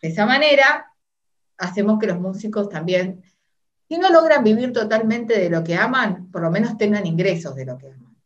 [0.00, 0.92] De esa manera,
[1.58, 3.22] hacemos que los músicos también,
[3.88, 7.66] si no logran vivir totalmente de lo que aman, por lo menos tengan ingresos de
[7.66, 8.16] lo que aman.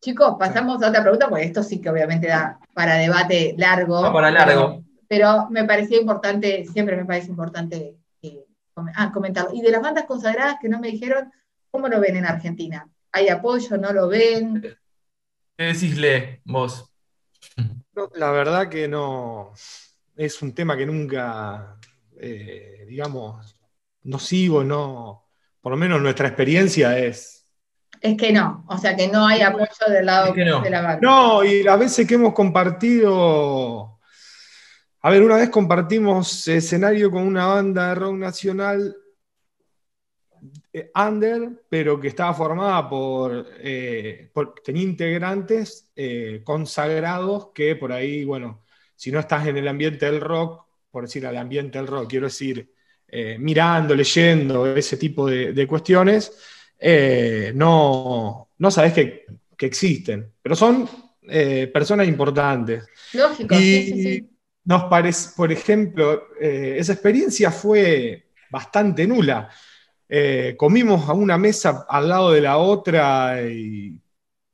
[0.00, 4.12] Chicos, pasamos a otra pregunta, porque esto sí que obviamente da para debate largo.
[4.12, 4.82] para largo.
[5.06, 8.44] Pero, me parecía importante, siempre me parece importante eh,
[8.96, 9.52] ah, comentarlo.
[9.52, 11.30] Y de las bandas consagradas que no me dijeron,
[11.70, 12.88] ¿cómo lo ven en Argentina?
[13.12, 13.76] ¿Hay apoyo?
[13.76, 14.62] ¿No lo ven?
[15.56, 16.89] ¿Qué decísle vos?
[18.14, 19.52] La verdad que no.
[20.16, 21.78] Es un tema que nunca,
[22.18, 23.56] eh, digamos,
[24.02, 25.26] no sigo, no.
[25.60, 27.46] Por lo menos nuestra experiencia es.
[28.00, 31.00] Es que no, o sea que no hay apoyo del lado de la banda.
[31.02, 33.98] No, y a veces que hemos compartido.
[35.02, 38.96] A ver, una vez compartimos escenario con una banda de rock nacional
[40.72, 44.30] eh, under, pero que estaba formada por, eh,
[44.64, 48.62] tenía integrantes eh, consagrados que por ahí, bueno,
[48.94, 52.26] si no estás en el ambiente del rock, por decir al ambiente del rock, quiero
[52.26, 52.72] decir,
[53.38, 56.32] mirando, leyendo, ese tipo de, cuestiones,
[57.54, 59.26] no, no sabes que,
[59.58, 60.88] existen, pero son
[61.72, 62.86] personas importantes.
[63.12, 64.30] Lógico, sí, sí, sí.
[64.64, 69.50] Nos parece, por ejemplo, esa experiencia fue bastante nula.
[70.12, 73.96] Eh, comimos a una mesa al lado de la otra y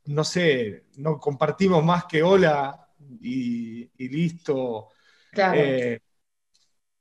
[0.05, 2.87] no sé, no compartimos más que hola
[3.23, 4.91] y, listo.
[5.35, 5.99] Eh,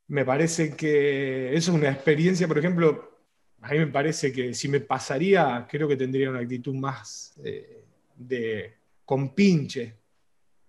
[0.08, 3.20] me parece que eso es una experiencia, por ejemplo,
[3.62, 7.84] a mí me parece que si me pasaría, creo que tendría una actitud más eh,
[8.15, 9.96] de compinche.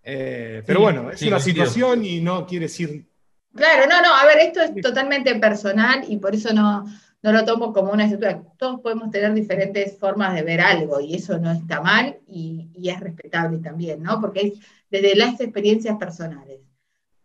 [0.03, 3.07] pero bueno, es una situación y no quiere decir...
[3.55, 6.85] Claro, no, no, a ver, esto es totalmente personal y por eso no,
[7.26, 8.40] no lo tomo como una estructura.
[8.56, 13.00] Todos podemos tener diferentes formas de ver algo y eso no está mal y, es
[13.00, 14.20] respetable también, ¿no?
[14.20, 14.52] Porque es
[14.88, 16.60] desde las experiencias personales.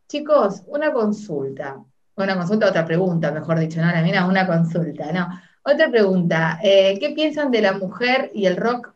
[0.10, 1.84] Chicos, una consulta,
[2.16, 5.40] una consulta, otra pregunta, mejor dicho, no, la mía una consulta, ¿no?
[5.64, 8.94] Otra pregunta, eh, ¿qué piensan de la mujer y el rock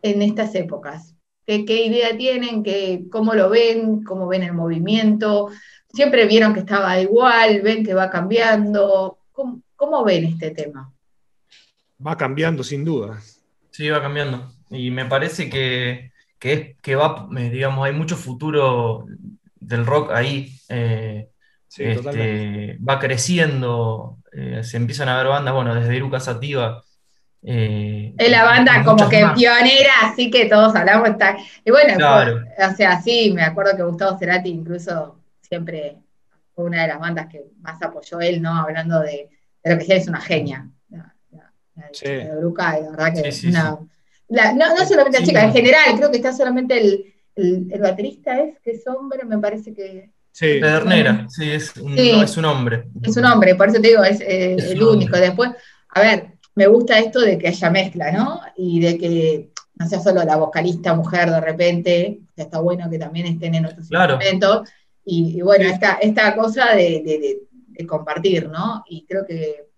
[0.00, 1.14] en estas épocas?
[1.44, 2.62] ¿Qué, idea tienen?
[2.62, 4.02] ¿Qué, ¿Cómo lo ven?
[4.02, 5.50] ¿Cómo ven el movimiento?
[5.92, 7.60] ¿Siempre vieron que estaba igual?
[7.60, 9.18] ¿Ven que va cambiando?
[9.32, 10.92] ¿Cómo, ¿Cómo ven este tema?
[12.06, 13.20] Va cambiando, sin duda.
[13.72, 14.52] Sí, va cambiando.
[14.70, 19.06] Y me parece que, que, que va, eh, digamos, hay mucho futuro
[19.58, 20.56] del rock ahí.
[20.68, 21.26] Eh,
[21.76, 26.84] este, va creciendo, eh, se empiezan a ver bandas, bueno, desde Iruka Sativa.
[27.42, 31.08] es la banda como que pionera, así que todos hablamos.
[31.64, 35.96] Y bueno, o sea, sí, me acuerdo que Gustavo Cerati incluso siempre
[36.54, 38.54] fue una de las bandas que más apoyó él, ¿no?
[38.54, 39.28] Hablando de,
[39.62, 40.68] pero que es una genia.
[40.90, 41.14] La,
[41.92, 42.06] sí.
[42.06, 43.78] de Bruca, de verdad que sí, una,
[44.32, 48.58] no, no, solamente la chica, en general, creo que está solamente el, el, baterista, es
[48.60, 50.10] que es hombre, me parece que.
[50.30, 52.84] Sí, Pedernera, sí, es un, no, es un hombre.
[53.02, 55.18] Es un hombre, por eso te digo, es, eh, el único.
[55.18, 55.50] Después,
[55.90, 58.40] a ver, me gusta esto de que haya mezcla, ¿no?
[58.56, 63.26] Y de que no sea solo la vocalista mujer de repente, está bueno que también
[63.26, 64.14] estén en otros claro.
[64.14, 64.70] instrumentos.
[65.04, 67.38] Y, y, bueno, esta, esta cosa de, de,
[67.86, 68.84] compartir, ¿no?
[68.86, 69.68] Y creo que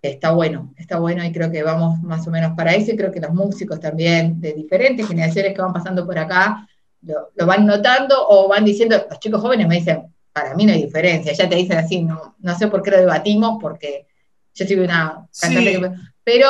[0.00, 3.12] está bueno, está bueno y creo que vamos más o menos para eso y creo
[3.12, 6.66] que los músicos también de diferentes generaciones que van pasando por acá
[7.02, 10.82] lo, van notando o van diciendo, los chicos jóvenes me dicen, para mí no hay
[10.82, 14.06] diferencia, ya te dicen así, no, no sé por qué lo debatimos, porque
[14.54, 15.92] yo soy una cantante
[16.24, 16.48] Pero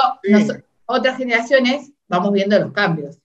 [0.86, 3.18] otras generaciones vamos viendo los cambios.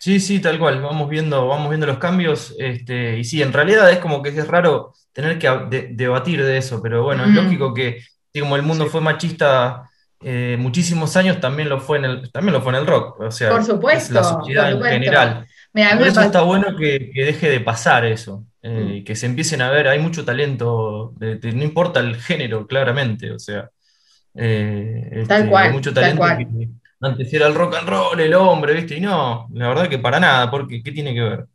[0.00, 3.90] Sí, sí, tal cual, vamos viendo, vamos viendo los cambios, este, y sí, en realidad
[3.90, 8.02] es como que es raro tener que debatir de eso, pero bueno, es lógico que
[8.40, 9.90] como el mundo fue machista
[10.22, 13.30] eh, muchísimos años, también lo, fue en el, también lo fue en el rock, o
[13.30, 15.46] sea, por supuesto, la sociedad en general.
[15.74, 19.04] por eso está bueno que, deje de pasar eso, eh, mm.
[19.04, 23.68] que se empiecen a ver, hay mucho talento, no importa el género, claramente, o sea,
[24.34, 26.24] eh, tal este, cual, hay mucho talento
[27.00, 28.96] antes era el rock and roll, el hombre, ¿viste?
[28.96, 31.46] Y no, la verdad que para nada, porque ¿qué tiene que ver?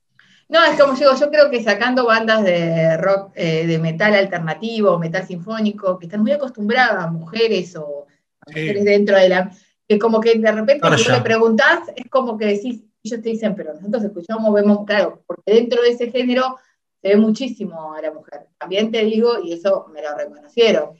[0.48, 5.00] No, es como digo, yo creo que sacando bandas de rock, eh, de metal alternativo,
[5.00, 8.06] metal sinfónico, que están muy acostumbradas a mujeres o
[8.42, 9.52] a mujeres dentro de la.
[9.88, 13.56] que como que de repente si le preguntás, es como que decís, ellos te dicen,
[13.56, 16.58] pero nosotros escuchamos, vemos, claro, porque dentro de ese género
[17.02, 18.48] se ve muchísimo a la mujer.
[18.60, 20.92] También te digo, y eso me lo reconocieron,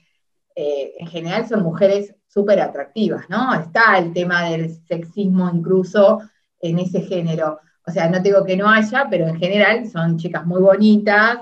[0.56, 3.54] eh, en general son mujeres súper atractivas, ¿no?
[3.54, 6.20] Está el tema del sexismo incluso
[6.60, 7.60] en ese género.
[7.86, 11.38] O sea, no digo que no haya, pero en general son chicas muy bonitas,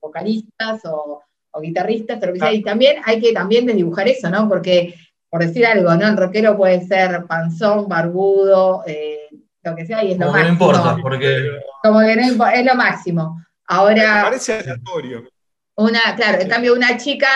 [0.00, 1.22] vocalistas o,
[1.62, 2.18] guitarristas,
[2.52, 4.46] y también hay que también desdibujar eso, ¿no?
[4.46, 4.94] Porque,
[5.30, 6.06] por decir algo, ¿no?
[6.08, 9.28] El rockero puede ser panzón, barbudo, eh,
[9.62, 10.44] lo que sea, y es lo máximo.
[10.44, 11.50] No importa, porque...
[11.82, 13.42] Como que no es lo máximo.
[13.68, 14.24] Ahora...
[14.24, 15.24] parece aleatorio.
[15.76, 17.28] Una, claro, en cambio una chica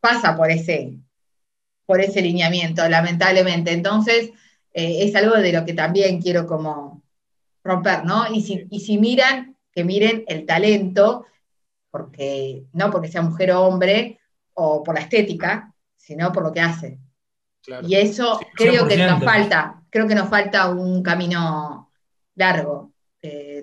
[0.00, 0.98] pasa por ese,
[1.88, 3.72] por ese lineamiento, lamentablemente.
[3.72, 4.28] Entonces,
[4.74, 7.02] eh, es algo de lo que también quiero como
[7.64, 8.30] romper, ¿no?
[8.30, 11.24] Y si, si miran, que miren el talento,
[11.90, 14.20] porque no porque sea mujer o hombre,
[14.52, 16.98] o por la estética, sino por lo que hace.
[17.86, 21.90] Y eso creo que nos falta, creo que nos falta un camino
[22.34, 22.92] largo.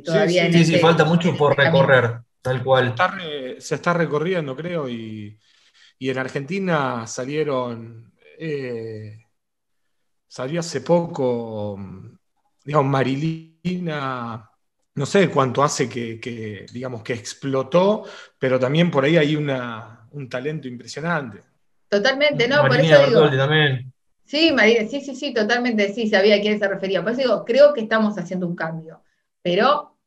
[0.04, 2.96] todavía sí, sí, sí, falta mucho por recorrer, tal cual.
[3.60, 5.38] se está recorriendo, creo, y,
[6.00, 8.15] en Argentina salieron,
[10.28, 11.78] salió hace poco,
[12.64, 14.50] digamos, Marilina
[14.96, 18.06] no sé cuánto hace que, digamos, que explotó,
[18.40, 21.44] pero también por ahí hay una, un talento impresionante.
[21.90, 23.30] Totalmente, no, por eso digo.
[23.30, 23.92] También.
[24.24, 27.04] Sí, María, sí, sí, sí, totalmente, sí, sabía a quién se refería.
[27.04, 29.04] Por eso digo, creo que estamos haciendo un cambio,
[29.42, 29.98] pero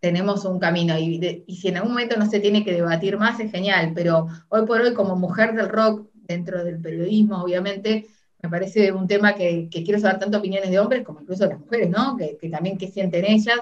[0.00, 3.40] tenemos un camino y, y si en algún momento no se tiene que debatir más
[3.40, 8.06] es genial, pero hoy por hoy como mujer del rock, dentro del periodismo, obviamente,
[8.42, 11.60] me parece un tema que, quiero saber tanto opiniones de hombres como incluso de las
[11.60, 12.16] mujeres, ¿no?
[12.16, 13.60] Que, que también qué sienten ellas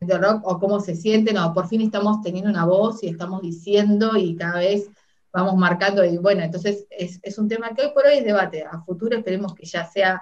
[0.00, 4.16] rock o cómo se sienten, o por fin estamos teniendo una voz y estamos diciendo
[4.16, 4.88] y cada vez
[5.32, 8.80] vamos marcando, y bueno, entonces es, un tema que hoy por hoy es debate, a
[8.80, 10.20] futuro esperemos que ya sea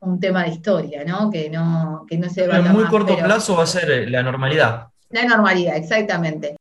[0.00, 1.30] un tema de historia, ¿no?
[1.30, 4.88] Que no, que no se En muy corto plazo va a ser eh, la normalidad.
[5.10, 6.56] La normalidad, exactamente.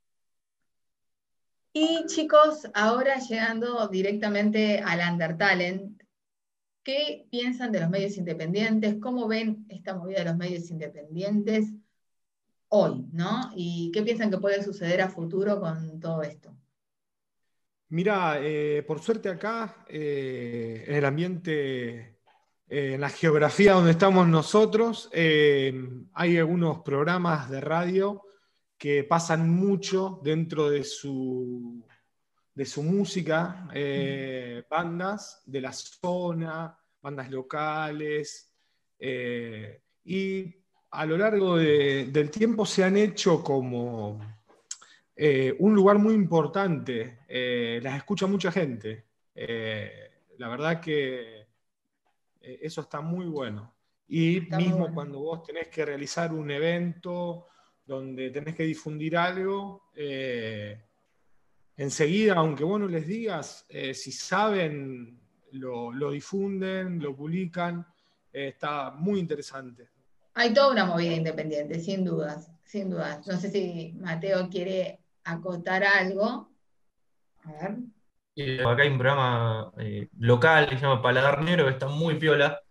[1.71, 6.01] Y chicos, ahora llegando directamente al Undertalent,
[6.84, 8.95] ¿qué piensan de los medios independientes?
[8.99, 11.73] ¿Cómo ven esta movida de los medios independientes?
[12.69, 13.51] hoy, ¿no?
[13.55, 16.55] ¿Y qué piensan que puede suceder a futuro con todo esto?
[17.89, 22.19] Mira, eh, por suerte acá, eh, en el ambiente,
[22.67, 28.21] eh, en la geografía donde estamos nosotros, hay algunos programas de radio
[28.79, 31.85] que pasan mucho dentro de su,
[32.55, 33.67] de su música,
[34.69, 38.51] bandas de la zona, bandas locales,
[40.05, 40.55] y
[40.91, 44.19] a lo largo del tiempo se han hecho como
[45.21, 47.19] eh, un lugar muy importante.
[47.27, 49.05] Eh, las escucha mucha gente.
[49.35, 51.45] Eh, la verdad que
[52.39, 53.75] eso está muy bueno.
[54.07, 57.47] Y mismo cuando vos tenés que realizar un evento
[57.89, 59.89] donde tenés que difundir algo,
[61.75, 65.19] enseguida, aunque vos no les digas, si saben,
[65.54, 67.86] lo, lo difunden, lo publican.
[68.32, 69.89] está muy interesante.
[70.36, 73.28] Hay toda una movida independiente, sin dudas, sin dudas.
[73.28, 76.49] No sé si Mateo quiere acotar algo.
[77.43, 78.65] A ver.
[78.65, 82.62] acá hay un programa eh, local que se llama Paladar Negro, que está muy piola.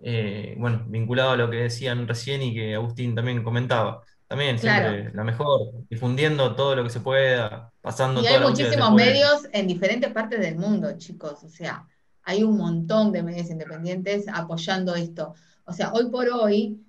[0.00, 4.02] Eh, bueno, vinculado a lo que decían recién y que Agustín también comentaba.
[4.32, 9.46] También siempre la mejor, difundiendo todo lo que se pueda, pasando Y hay muchísimos medios
[9.52, 11.44] en diferentes partes del mundo, chicos.
[11.44, 11.86] O sea,
[12.22, 15.34] hay un montón de medios independientes apoyando esto.
[15.66, 16.82] O sea, hoy por hoy,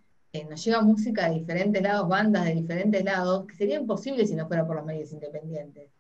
[0.50, 4.48] nos llega música de diferentes lados, bandas de diferentes lados, que sería imposible si no
[4.48, 5.92] fuera por los medios independientes.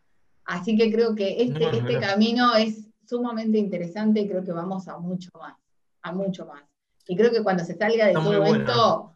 [0.45, 4.97] Así que creo que este, este camino es sumamente interesante y creo que vamos a
[4.97, 5.57] mucho más,
[6.03, 6.63] a mucho más.
[7.05, 9.12] Y creo que cuando se salga de todo esto,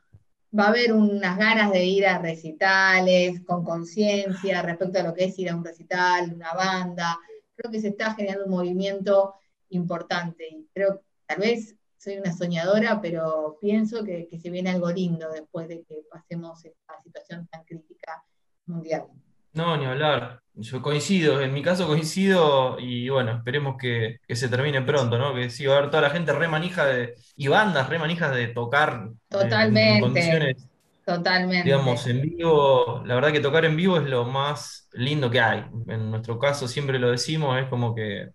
[0.57, 5.25] va a haber unas ganas de ir a recitales con conciencia respecto a lo que
[5.25, 7.17] es ir a un recital, una banda.
[7.55, 9.35] Creo que se está generando un movimiento
[9.69, 15.31] importante y creo tal vez soy una soñadora, pero pienso que, se viene algo lindo
[15.31, 18.23] después de que pasemos esta situación tan crítica
[18.65, 19.07] mundial.
[19.53, 20.41] No, ni hablar.
[20.57, 25.33] Yo coincido, en mi caso coincido y bueno, esperemos que, se termine pronto, ¿no?
[25.33, 28.33] Que sí, va a haber toda la gente re manija de, y bandas re manijas
[28.35, 29.95] de tocar Totalmente.
[29.95, 30.67] En, condiciones,
[31.05, 31.63] Totalmente.
[31.63, 35.63] Digamos, en vivo, la verdad que tocar en vivo es lo más lindo que hay.
[35.87, 38.31] En nuestro caso siempre lo decimos, es como que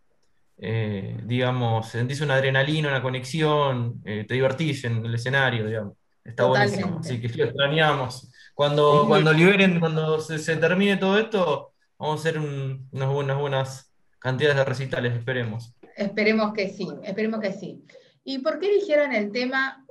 [0.64, 5.94] eh, digamos, sentís una adrenalina, una conexión, eh, te divertís en el escenario, digamos.
[6.24, 7.00] Está buenísimo.
[7.00, 8.30] Así que lo extrañamos.
[8.54, 11.71] Cuando, cuando liberen, cuando se, termine todo esto,
[12.02, 15.72] vamos a hacer unas, buenas, buenas cantidades de recitales, esperemos.
[15.96, 17.84] Esperemos que sí, esperemos que sí.
[18.24, 19.86] ¿Y por qué eligieron el tema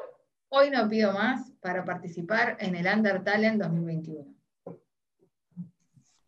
[0.49, 4.36] Hoy no pido más para participar en el Under Talent 2021?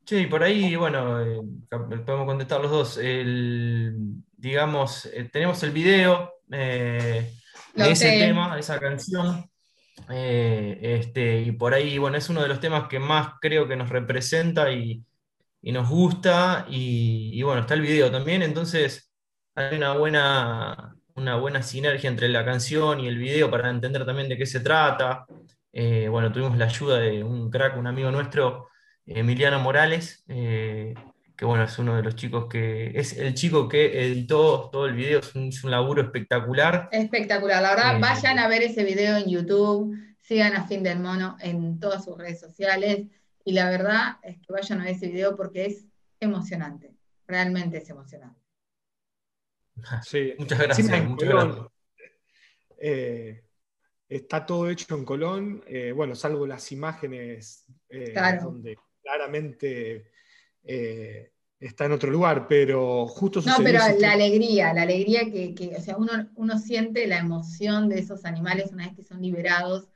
[0.05, 2.97] Sí, por ahí, bueno, eh, podemos contestar los dos.
[2.97, 7.33] El, digamos, eh, tenemos el video eh,
[7.75, 9.49] de ese tema, de esa canción.
[10.07, 13.89] este, y por ahí, bueno, es uno de los temas que más creo que nos
[13.89, 15.03] representa y,
[15.71, 16.65] nos gusta.
[16.69, 18.41] Y, bueno, está el video también.
[18.41, 19.11] Entonces,
[19.55, 24.29] hay una buena, una buena sinergia entre la canción y el video para entender también
[24.29, 25.25] de qué se trata.
[25.71, 28.67] bueno, tuvimos la ayuda de un crack, un amigo nuestro
[29.05, 30.93] Emiliano Morales, eh,
[31.35, 34.93] que bueno, es uno de los chicos que es el chico que editó todo el
[34.93, 36.89] video, es un, laburo espectacular.
[36.91, 40.99] Espectacular, la verdad, eh, vayan a ver ese video en YouTube, sigan a Fin del
[40.99, 43.07] Mono en todas sus redes sociales
[43.43, 45.85] y la verdad es que vayan a ver ese video porque es
[46.19, 46.95] emocionante,
[47.27, 48.41] realmente es emocionante.
[50.03, 50.33] Sí.
[50.37, 51.07] Muchas gracias.
[51.07, 51.65] muchas gracias.
[52.77, 53.43] Eh,
[54.07, 60.11] está todo hecho en Colón, eh, bueno, salvo las imágenes eh, donde claramente
[60.63, 65.81] eh, está en otro lugar, pero justo No, pero la alegría, la alegría que, o
[65.81, 69.87] sea, uno, uno, siente la emoción de esos animales una vez que son liberados.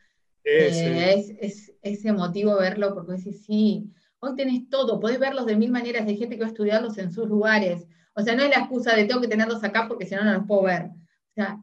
[0.47, 5.71] Es, es, es, emotivo verlo porque decís, sí, hoy tenés todo, podés verlos de mil
[5.71, 7.85] maneras, hay gente que va a estudiarlos en sus lugares.
[8.15, 10.33] O sea, no es la excusa de tengo que tenerlos acá porque si no, no
[10.33, 10.85] los puedo ver.
[10.85, 11.61] O sea,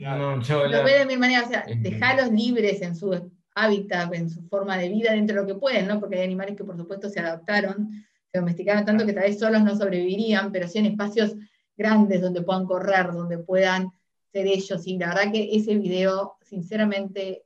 [0.00, 4.42] no, lo ve de mil maneras, o sea, dejarlos libres en su hábitat, en su
[4.48, 5.98] forma de vida, dentro de lo que pueden, ¿no?
[5.98, 7.90] Porque hay animales que por supuesto se adaptaron,
[8.30, 11.34] se domesticaron tanto que tal vez solos no sobrevivirían, pero sí en espacios
[11.76, 13.90] grandes donde puedan correr, donde puedan
[14.32, 14.86] ser ellos.
[14.86, 17.45] Y la verdad que ese video, sinceramente,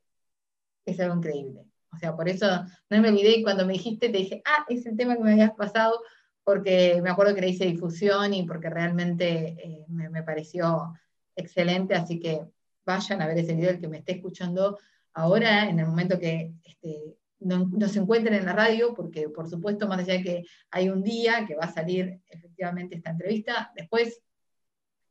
[0.91, 1.65] es algo increíble.
[1.93, 2.47] O sea, por eso
[2.89, 5.33] no me olvidé y cuando me dijiste te dije, ah, es el tema que me
[5.33, 6.01] habías pasado,
[6.45, 10.95] porque me acuerdo que le hice difusión y porque realmente eh, me pareció
[11.37, 12.43] excelente, así que
[12.85, 14.79] vayan a ver ese video, el que me esté escuchando
[15.13, 19.89] ahora, en el momento que este, no, se encuentren en la radio, porque por supuesto,
[19.89, 24.21] más allá de que hay un día que va a salir efectivamente esta entrevista, después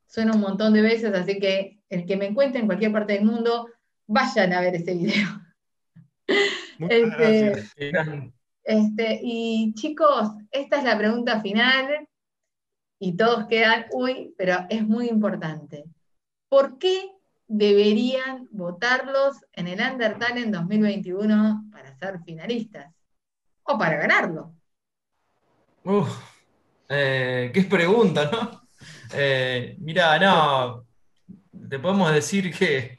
[0.07, 3.25] suena un montón de veces, así que el que me encuentre en cualquier parte del
[3.25, 3.67] mundo,
[4.07, 5.27] vayan a ver ese video.
[6.79, 7.63] Este,
[8.63, 12.07] este, y chicos, esta es la pregunta final
[12.99, 15.83] y todos quedan, uy, pero es muy importante.
[16.49, 17.11] ¿por qué
[17.47, 22.91] deberían votarlos en el Undertale en 2021 para ser finalistas?
[23.63, 24.55] O para ganarlo.
[25.83, 26.09] Uf,
[26.89, 28.67] eh, qué pregunta, ¿no?
[29.13, 30.85] Eh, mira, no,
[31.69, 32.97] te podemos decir que,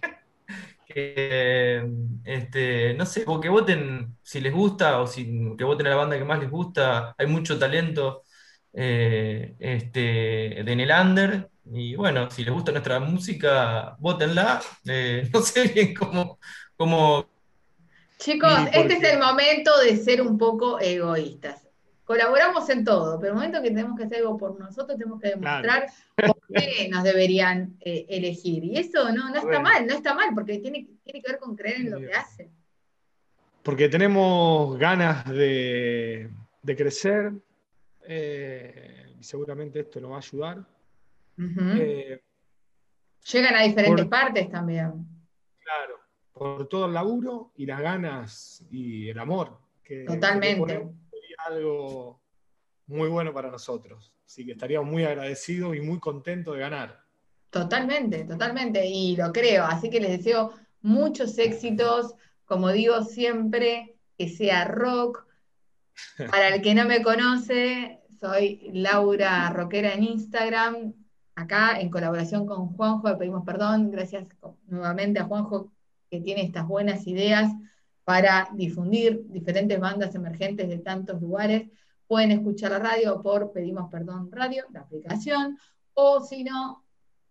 [2.24, 5.24] este, no sé, que voten si les gusta o si,
[5.56, 8.24] que voten a la banda que más les gusta, hay mucho talento
[8.72, 14.60] eh, este, en el under y bueno, si les gusta nuestra música, votenla.
[14.86, 16.38] Eh, no sé bien cómo,
[16.76, 17.26] cómo...
[18.18, 21.69] Chicos, este es el momento de ser un poco egoístas.
[22.10, 25.28] Colaboramos en todo, pero el momento que tenemos que hacer algo por nosotros, tenemos que
[25.28, 25.86] demostrar
[26.16, 28.64] por qué nos deberían eh, elegir.
[28.64, 31.54] Y eso no, no está mal, no está mal, porque tiene, tiene que ver con
[31.54, 32.50] creer en lo que hacen.
[33.62, 36.28] Porque tenemos ganas de,
[36.76, 37.30] crecer,
[38.02, 40.66] eh, y seguramente esto nos va a ayudar.
[41.38, 42.20] Eh,
[43.32, 45.06] Llegan a diferentes partes también.
[45.62, 46.00] Claro,
[46.32, 49.60] por todo el laburo y las ganas y el amor.
[49.84, 50.88] Que, Totalmente.
[51.46, 52.20] Algo
[52.86, 54.12] muy bueno para nosotros.
[54.24, 57.00] Así que estaríamos muy agradecidos y muy contentos de ganar.
[57.50, 58.86] Totalmente, totalmente.
[58.86, 59.64] Y lo creo.
[59.64, 62.14] Así que les deseo muchos éxitos.
[62.44, 65.26] Como digo siempre, que sea rock.
[66.30, 70.94] Para el que no me conoce, soy Laura Roquera en Instagram
[71.40, 74.28] acá en colaboración con Juanjo, le pedimos perdón, gracias
[74.66, 75.72] nuevamente a Juanjo
[76.10, 77.52] que tiene estas buenas ideas
[78.10, 81.70] para difundir diferentes bandas emergentes de tantos lugares.
[82.08, 85.56] Pueden escuchar la radio por Pedimos Perdón Radio, la aplicación,
[85.94, 86.84] o si no,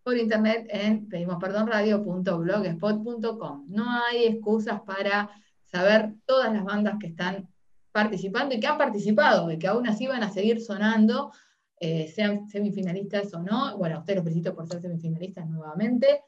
[0.04, 3.66] por internet en pedimosperdonradio.blogspot.com.
[3.68, 5.30] No hay excusas para
[5.66, 7.50] saber todas las bandas que están
[7.92, 11.34] participando y que han participado y que aún así van a seguir sonando
[11.78, 13.78] eh, sean semifinalistas o no.
[13.78, 16.24] Bueno, a ustedes los felicito por ser semifinalistas nuevamente.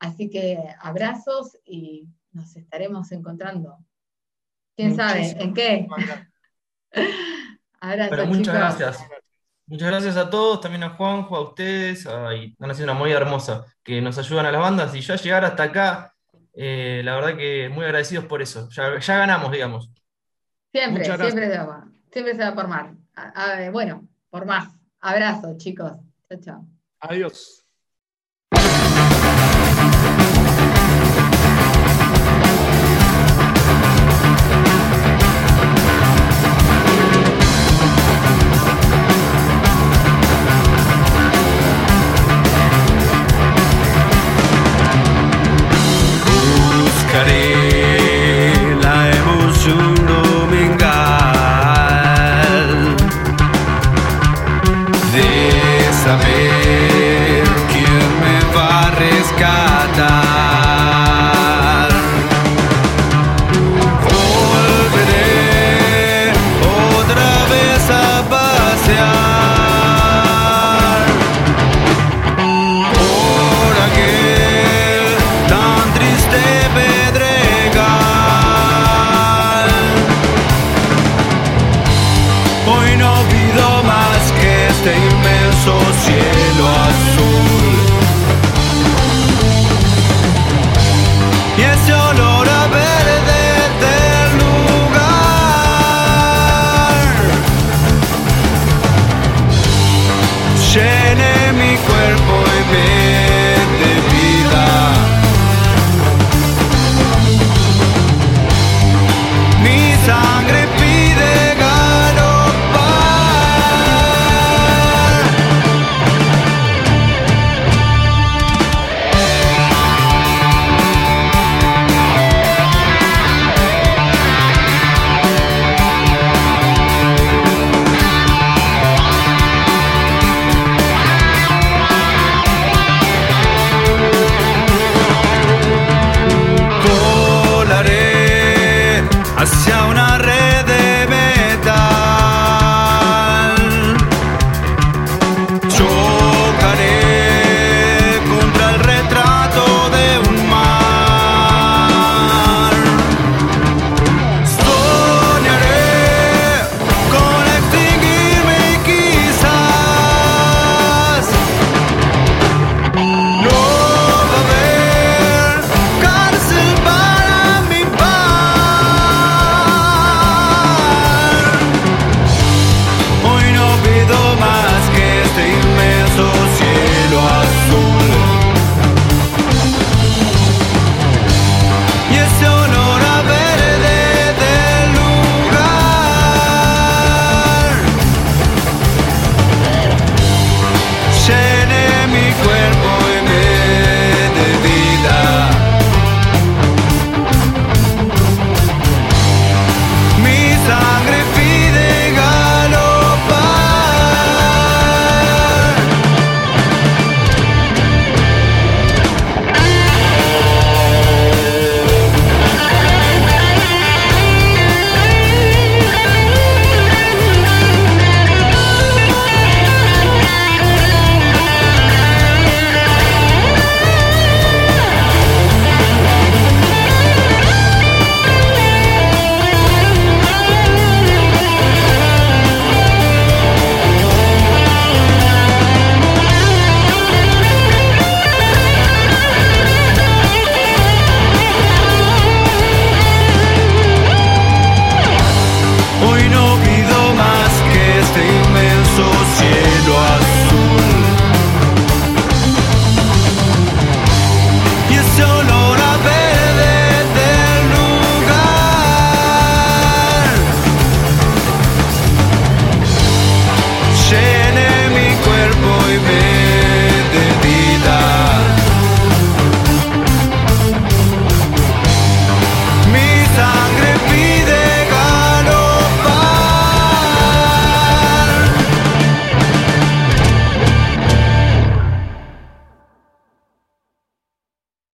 [0.00, 3.78] Así que abrazos y nos estaremos encontrando.
[4.76, 5.36] ¿Quién sabe?
[5.38, 5.86] ¿En qué?
[7.80, 8.28] abrazos.
[8.28, 9.04] muchas gracias.
[9.66, 12.06] Muchas gracias a todos, también a Juanjo, a ustedes.
[12.06, 14.94] Ay, han sido una muy hermosa, que nos ayudan a las bandas.
[14.94, 16.14] Y ya llegar hasta acá,
[16.52, 18.68] eh, la verdad que muy agradecidos por eso.
[18.70, 19.90] Ya, ganamos, digamos.
[20.72, 22.92] Siempre, siempre se, va, siempre se va por más.
[23.72, 24.74] bueno, por más.
[25.00, 25.92] Abrazo, chicos.
[26.28, 26.66] Chao, chao.
[27.00, 27.61] Adiós.